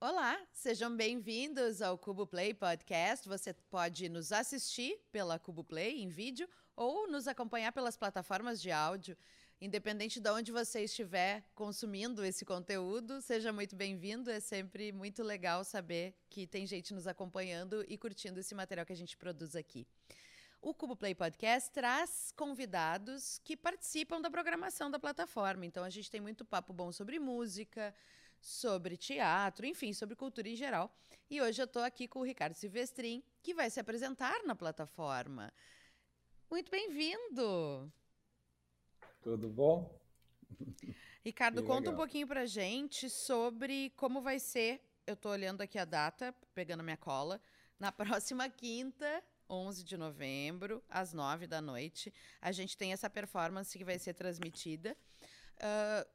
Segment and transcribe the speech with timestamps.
[0.00, 3.28] Olá, sejam bem-vindos ao Cubo Play Podcast.
[3.28, 8.70] Você pode nos assistir pela Cubo Play em vídeo ou nos acompanhar pelas plataformas de
[8.70, 9.16] áudio.
[9.60, 14.30] Independente de onde você estiver consumindo esse conteúdo, seja muito bem-vindo.
[14.30, 18.92] É sempre muito legal saber que tem gente nos acompanhando e curtindo esse material que
[18.92, 19.84] a gente produz aqui.
[20.62, 25.66] O Cubo Play Podcast traz convidados que participam da programação da plataforma.
[25.66, 27.92] Então a gente tem muito papo bom sobre música,
[28.40, 30.92] sobre teatro, enfim, sobre cultura em geral.
[31.30, 35.52] E hoje eu estou aqui com o Ricardo Silvestrin, que vai se apresentar na plataforma.
[36.50, 37.92] Muito bem-vindo!
[39.20, 39.98] Tudo bom?
[41.24, 44.80] Ricardo, conta um pouquinho pra gente sobre como vai ser.
[45.06, 47.40] Eu estou olhando aqui a data, pegando a minha cola.
[47.78, 53.76] Na próxima quinta, 11 de novembro, às 9 da noite, a gente tem essa performance
[53.76, 54.96] que vai ser transmitida.
[55.56, 56.08] Uh,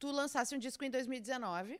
[0.00, 1.78] tu lançaste um disco em 2019,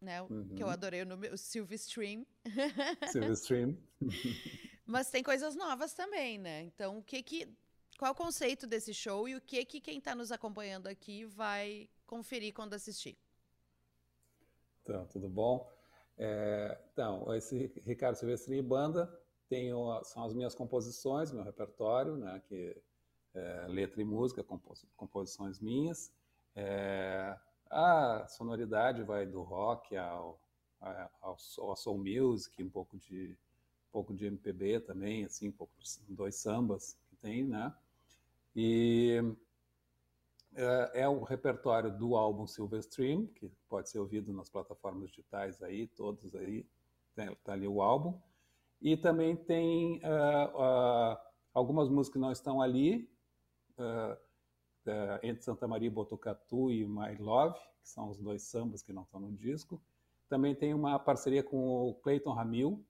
[0.00, 0.22] né?
[0.22, 0.54] Uhum.
[0.56, 2.26] Que eu adorei o nome, o Silverstream.
[3.12, 3.76] Silverstream.
[4.86, 6.62] Mas tem coisas novas também, né?
[6.62, 7.48] Então, o que que
[7.98, 11.88] qual o conceito desse show e o que que quem está nos acompanhando aqui vai
[12.06, 13.16] conferir quando assistir?
[14.82, 15.70] Então, tudo bom?
[16.16, 19.06] É, então, esse Ricardo Silvestrini Banda
[19.48, 19.70] tem,
[20.04, 22.74] são as minhas composições, meu repertório, né, que
[23.34, 26.10] é, letra e música, compos, composições minhas.
[26.56, 27.38] É,
[27.70, 30.40] a sonoridade vai do rock ao,
[30.80, 33.38] ao, ao soul music, um pouco de
[33.88, 35.72] um pouco de MPB também, assim, um pouco
[36.08, 37.74] dois sambas que tem, né?
[38.54, 39.20] E
[40.54, 45.86] é, é, o repertório do álbum Silverstream, que pode ser ouvido nas plataformas digitais aí,
[45.88, 46.66] todos aí,
[47.14, 48.18] tem, tá ali o álbum.
[48.80, 51.18] E também tem uh, uh,
[51.52, 53.08] algumas músicas que não estão ali,
[53.78, 54.16] uh,
[55.22, 59.20] entre Santa Maria Botucatu e My Love, que são os dois sambas que não estão
[59.20, 59.80] no disco.
[60.28, 62.84] Também tem uma parceria com o Clayton Ramil,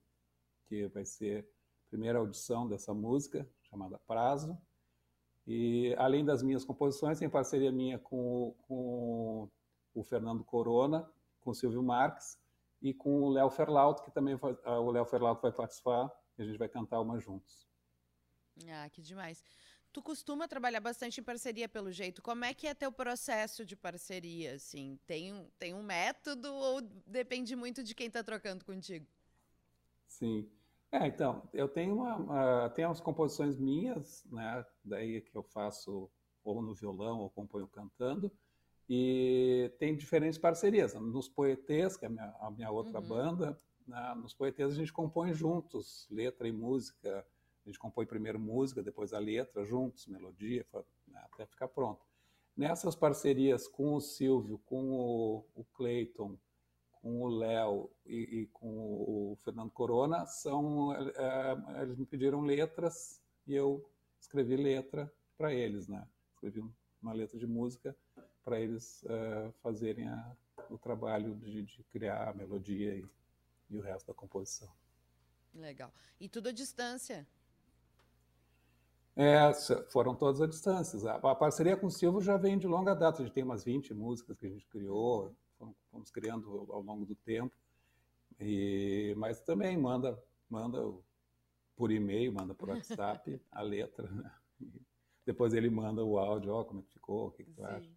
[0.67, 1.43] que vai ser
[1.87, 4.57] a primeira audição dessa música, chamada Prazo.
[5.47, 9.49] E além das minhas composições, tem parceria minha com, com
[9.93, 11.09] o Fernando Corona,
[11.41, 12.39] com o Silvio Marques
[12.81, 16.41] e com o Léo Ferlaut, que também vai, ah, o Léo Ferlaut vai participar e
[16.41, 17.67] a gente vai cantar uma juntos.
[18.69, 19.43] Ah, que demais.
[19.93, 22.21] Tu costuma trabalhar bastante em parceria, pelo jeito.
[22.21, 24.55] Como é que é teu processo de parceria?
[24.55, 29.05] Assim, tem, tem um método ou depende muito de quem está trocando contigo?
[30.07, 30.49] Sim.
[30.91, 36.09] É, então, eu tenho uma, uma tenho umas composições minhas, né, daí que eu faço
[36.43, 38.29] ou no violão ou componho cantando,
[38.89, 40.93] e tem diferentes parcerias.
[40.93, 43.07] Nos Poetês, que é a minha, a minha outra uhum.
[43.07, 47.25] banda, né, nos Poetês a gente compõe juntos, letra e música,
[47.63, 50.65] a gente compõe primeiro música, depois a letra, juntos, melodia,
[51.07, 52.05] né, até ficar pronto.
[52.55, 56.37] Nessas parcerias com o Silvio, com o, o Clayton,
[57.01, 63.21] com o Léo e, e, com o Fernando Corona são é, eles me pediram letras
[63.47, 63.89] e eu
[64.19, 66.07] escrevi letra para eles, né?
[66.33, 66.63] Escrevi
[67.01, 67.95] uma letra de música
[68.43, 70.37] para eles é, fazerem a,
[70.69, 73.05] o trabalho de, de, criar a melodia e,
[73.69, 74.71] e, o resto da composição.
[75.53, 75.91] Legal.
[76.19, 77.27] E tudo à distância?
[79.21, 79.53] É,
[79.91, 81.11] foram todas à distância.
[81.11, 83.21] A, a parceria com o Silvio já vem de longa data.
[83.21, 85.35] A gente tem umas 20 músicas que a gente criou,
[85.91, 87.55] fomos criando ao longo do tempo.
[88.39, 90.79] E, mas também manda, manda
[91.75, 94.31] por e-mail, manda por WhatsApp a letra, né?
[95.23, 97.91] Depois ele manda o áudio, ó, como é que ficou, o que, que tu acha.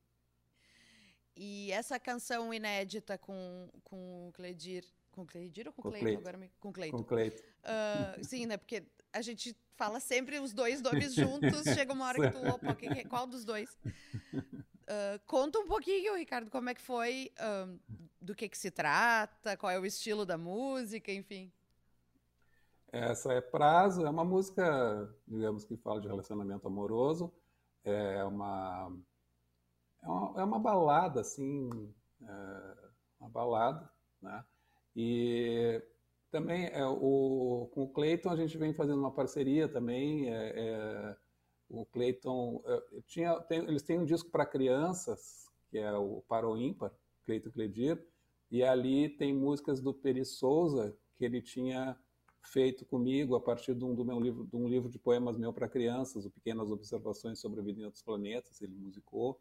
[1.34, 6.20] E essa canção inédita com, com o Cledir, com Cledir ou com, com Cleiton?
[6.20, 6.50] Agora me...
[6.60, 6.98] Com Cleiton.
[6.98, 7.42] Com Cleiton.
[7.64, 8.58] Uh, sim, né?
[8.58, 12.76] Porque a gente fala sempre os dois nomes juntos, chega uma hora que tu, opa,
[13.08, 13.70] qual dos dois?
[14.34, 17.78] Uh, conta um pouquinho, Ricardo, como é que foi, uh,
[18.20, 21.50] do que, que se trata, qual é o estilo da música, enfim.
[22.92, 27.32] Essa é Prazo, é uma música, digamos que fala de relacionamento amoroso,
[27.84, 28.92] é uma,
[30.02, 31.92] é uma, é uma balada, assim,
[32.22, 32.74] é
[33.20, 33.90] uma balada,
[34.22, 34.44] né?
[34.94, 35.82] E
[36.34, 41.16] também é, o, com o Clayton a gente vem fazendo uma parceria também, é, é
[41.68, 46.48] o Clayton uh, tinha, tem, eles têm um disco para crianças que é o Para
[46.48, 46.92] o Ímpar,
[47.24, 48.04] Clayton Cledir,
[48.50, 51.96] e ali tem músicas do Peri Souza que ele tinha
[52.42, 55.52] feito comigo a partir de um, do meu livro, de um livro de poemas meu
[55.52, 59.40] para crianças, o Pequenas Observações sobre a Vida em Outros Planetas, ele musicou.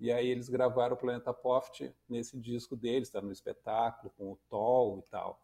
[0.00, 4.38] E aí eles gravaram o Planeta Poft nesse disco deles, está no espetáculo com o
[4.50, 5.40] Tol e tal.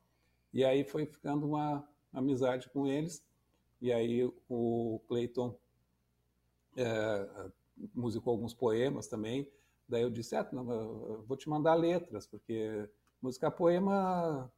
[0.52, 3.24] E aí foi ficando uma amizade com eles.
[3.80, 5.58] E aí o Clayton
[6.76, 7.50] é,
[7.94, 9.50] musicou alguns poemas também.
[9.88, 12.88] Daí eu disse, ah, não, vou te mandar letras, porque
[13.20, 14.50] Música poema.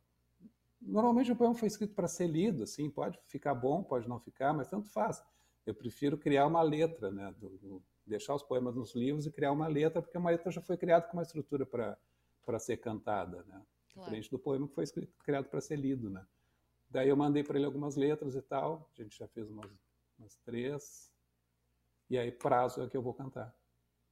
[0.81, 4.53] Normalmente o poema foi escrito para ser lido, assim, pode ficar bom, pode não ficar,
[4.53, 5.23] mas tanto faz.
[5.67, 7.35] Eu prefiro criar uma letra, né?
[7.39, 10.61] Do, do, deixar os poemas nos livros e criar uma letra, porque uma letra já
[10.61, 13.63] foi criada com uma estrutura para ser cantada, né?
[14.01, 14.11] Claro.
[14.11, 16.27] Diferente do poema que foi escrito, criado para ser lido, né?
[16.89, 19.71] Daí eu mandei para ele algumas letras e tal, a gente já fez umas,
[20.19, 21.13] umas três,
[22.09, 23.55] e aí prazo é que eu vou cantar.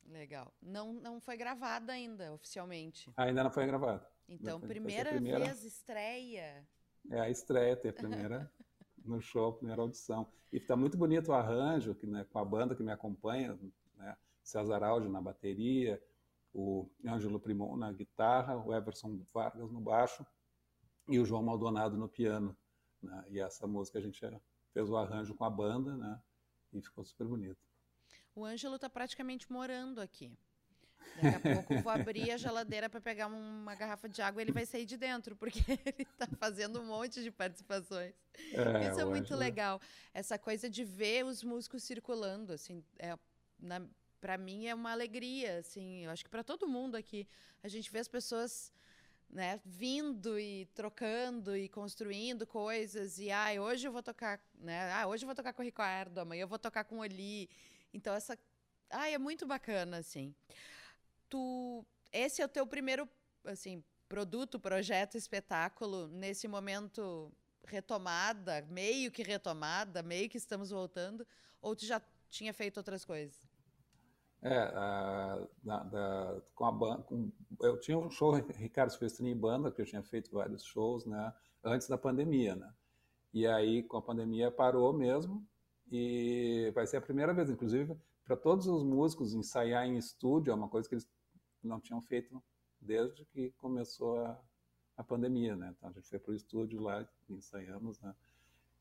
[0.06, 0.55] Legal.
[0.62, 3.11] Não, não foi gravada ainda, oficialmente.
[3.17, 4.08] Ainda não foi gravada.
[4.29, 6.67] Então, primeira, primeira, vez, estreia.
[7.11, 8.52] É a estreia, ter a primeira
[9.05, 10.31] no show, a primeira audição.
[10.52, 13.58] E está muito bonito o arranjo, que, né, com a banda que me acompanha,
[13.96, 16.02] né, César Aldi na bateria,
[16.53, 20.27] o Ângelo Primon na guitarra, o Everson Vargas no baixo
[21.09, 22.56] e o João Maldonado no piano.
[23.03, 23.25] Né?
[23.29, 24.21] E essa música a gente
[24.73, 26.21] fez o arranjo com a banda, né?
[26.73, 27.61] E ficou super bonito.
[28.35, 30.37] O Ângelo está praticamente morando aqui.
[31.21, 34.44] Daqui a pouco eu vou abrir a geladeira para pegar uma garrafa de água e
[34.44, 38.15] ele vai sair de dentro, porque ele está fazendo um monte de participações.
[38.53, 39.41] É, Isso é muito Ângelo...
[39.41, 39.81] legal.
[40.12, 43.19] Essa coisa de ver os músicos circulando, assim, é,
[44.20, 46.05] para mim é uma alegria, assim.
[46.05, 47.26] Eu acho que para todo mundo aqui,
[47.62, 48.73] a gente vê as pessoas
[49.31, 54.91] né, vindo e trocando e construindo coisas e ah, hoje eu vou tocar, né?
[54.93, 57.49] Ah, hoje eu vou tocar com o Ricardo, amanhã eu vou tocar com o Oli.
[57.93, 58.38] Então essa
[58.91, 60.35] ah, é muito bacana assim.
[61.29, 63.09] Tu esse é o teu primeiro
[63.44, 67.31] assim, produto, projeto, espetáculo nesse momento
[67.67, 71.26] retomada, meio que retomada, meio que estamos voltando,
[71.61, 72.00] ou tu já
[72.31, 73.48] tinha feito outras coisas?
[74.40, 79.37] É, a, da, da, com a banda, com, eu tinha um show Ricardo Silvestrini em
[79.37, 82.73] banda, que eu tinha feito vários shows, né, antes da pandemia, né,
[83.32, 85.44] e aí com a pandemia parou mesmo,
[85.90, 90.55] e vai ser a primeira vez, inclusive, para todos os músicos ensaiar em estúdio, é
[90.55, 91.08] uma coisa que eles
[91.61, 92.41] não tinham feito
[92.81, 94.41] desde que começou a,
[94.96, 98.14] a pandemia, né, então a gente foi para o estúdio lá, ensaiamos, né,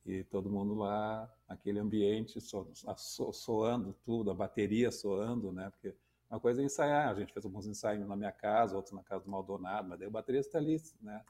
[0.05, 5.69] e todo mundo lá, aquele ambiente so, so, soando tudo, a bateria soando, né?
[5.69, 5.95] Porque
[6.29, 9.25] uma coisa é ensaiar, a gente fez alguns ensaios na minha casa, outros na casa
[9.25, 11.23] do Maldonado, mas daí o baterista está ali, né?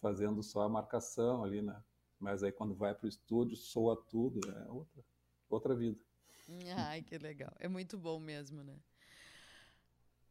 [0.00, 1.80] Fazendo só a marcação ali, né?
[2.18, 5.04] Mas aí quando vai para o estúdio, soa tudo, é outra,
[5.50, 5.98] outra vida.
[6.76, 7.52] Ai, que legal.
[7.58, 8.76] É muito bom mesmo, né?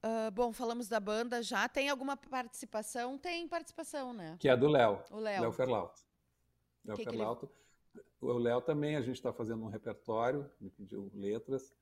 [0.04, 1.70] Uh, bom, falamos da banda já.
[1.70, 3.18] Tem alguma participação?
[3.20, 4.36] Tem participação, né?
[4.40, 5.04] Que é do Léo.
[5.12, 5.42] O Léo.
[5.42, 5.54] Léo
[6.82, 6.86] Ferlauto.
[6.86, 7.48] Léo que Ferlauto.
[7.48, 7.62] Que ele...
[8.22, 11.76] O Léo também, a gente está fazendo um repertório, me pediu letras,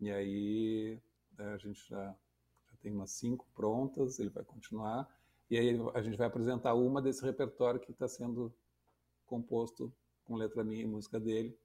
[0.00, 1.00] e aí
[1.38, 5.08] é, a gente já, já tem umas cinco prontas, ele vai continuar,
[5.48, 8.52] e aí a gente vai apresentar uma desse repertório que está sendo
[9.24, 9.92] composto
[10.24, 11.56] com letra minha e música dele,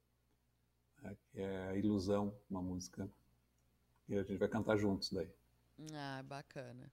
[1.02, 3.10] né, que é a Ilusão, uma música,
[4.08, 5.30] e a gente vai cantar juntos daí.
[5.94, 6.92] Ah, bacana.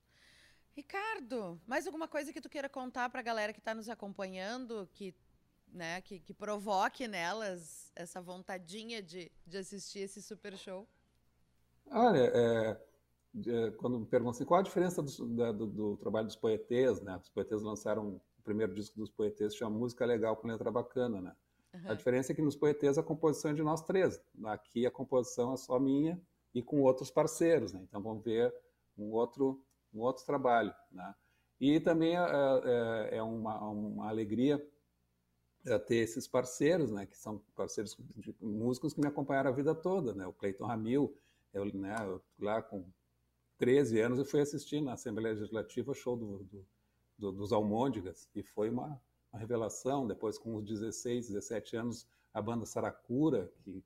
[0.73, 4.89] Ricardo, mais alguma coisa que tu queira contar para a galera que está nos acompanhando,
[4.95, 5.15] que
[5.73, 10.87] né, que, que provoque nelas essa vontadinha de, de assistir esse super show?
[11.91, 12.81] Olha, é,
[13.47, 17.01] é, quando me perguntam assim, qual a diferença do, da, do, do, trabalho dos poetês,
[17.01, 17.17] né?
[17.17, 21.37] Os poetês lançaram o primeiro disco dos poetês, chama Música Legal com Letra Bacana, né?
[21.75, 21.91] Uhum.
[21.91, 24.21] A diferença é que nos poetês a composição é de nós três.
[24.45, 26.21] Aqui a composição é só minha
[26.55, 27.81] e com outros parceiros, né?
[27.83, 28.53] Então vamos ver
[28.99, 29.65] um outro,
[29.95, 31.15] um outro trabalho, né?
[31.61, 34.65] E também é, é, é uma, uma alegria
[35.67, 39.75] é ter esses parceiros, né, que são parceiros de músicos que me acompanharam a vida
[39.75, 41.15] toda, né, o Cleiton Ramil,
[41.53, 42.85] eu, né, eu, lá com
[43.59, 46.67] 13 anos eu fui assistir na Assembleia Legislativa o show do, do,
[47.19, 49.01] do, dos Almôndegas e foi uma,
[49.31, 53.85] uma, revelação, depois com os 16, 17 anos a banda Saracura, que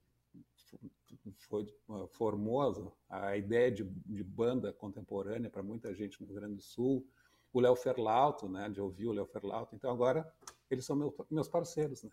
[1.49, 1.66] foi,
[2.11, 7.04] formou a ideia de, de banda contemporânea para muita gente no Rio Grande do Sul,
[7.52, 10.31] o Léo Ferlauto, né, de ouvir o Léo Ferlauto, então agora
[10.71, 12.11] eles são meu, meus parceiros, né?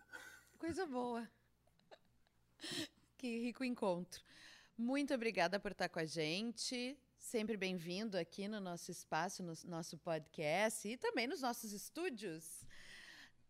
[0.58, 1.28] Coisa boa.
[3.16, 4.22] Que rico encontro.
[4.76, 6.98] Muito obrigada por estar com a gente.
[7.18, 12.64] Sempre bem-vindo aqui no nosso espaço, no nosso podcast e também nos nossos estúdios.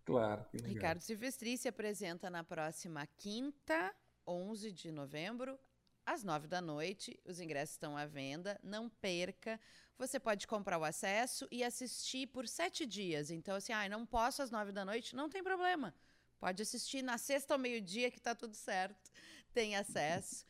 [0.04, 0.44] Claro.
[0.64, 3.94] Ricardo Silvestri se apresenta na próxima quinta,
[4.26, 5.58] 11 de novembro,
[6.04, 7.18] às nove da noite.
[7.24, 8.58] Os ingressos estão à venda.
[8.62, 9.60] Não perca.
[9.98, 13.30] Você pode comprar o acesso e assistir por sete dias.
[13.30, 15.94] Então, assim, ah, não posso às nove da noite, não tem problema.
[16.40, 19.12] Pode assistir na sexta ao meio-dia, que está tudo certo.
[19.54, 20.44] Tem acesso.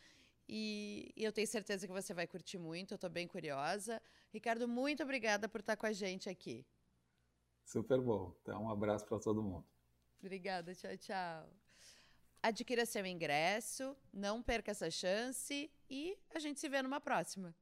[0.48, 2.92] E, e, eu tenho certeza que você vai curtir muito.
[2.92, 4.00] Eu estou bem curiosa.
[4.32, 6.64] Ricardo, muito obrigada por estar com a gente aqui.
[7.64, 8.34] Super bom.
[8.40, 9.66] Então, um abraço para todo mundo.
[10.18, 10.74] Obrigada.
[10.74, 11.61] Tchau, tchau.
[12.42, 17.54] Adquira seu ingresso, não perca essa chance e a gente se vê numa próxima.